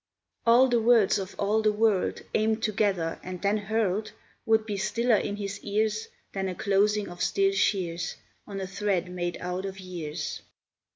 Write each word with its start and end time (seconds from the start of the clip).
All 0.47 0.67
the 0.67 0.81
words 0.81 1.19
of 1.19 1.35
all 1.37 1.61
the 1.61 1.71
world, 1.71 2.23
Aimed 2.33 2.63
together 2.63 3.19
and 3.21 3.39
then 3.39 3.57
hurled, 3.57 4.13
Would 4.47 4.65
be 4.65 4.75
stiller 4.75 5.17
in 5.17 5.35
his 5.35 5.59
ears 5.63 6.07
Than 6.33 6.49
a 6.49 6.55
closing 6.55 7.07
of 7.07 7.21
still 7.21 7.51
shears 7.53 8.15
On 8.47 8.59
a 8.59 8.65
thread 8.65 9.11
made 9.11 9.37
out 9.41 9.63
of 9.63 9.79
years. 9.79 10.41